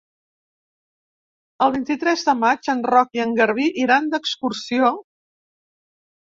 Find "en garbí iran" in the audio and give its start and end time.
3.27-4.09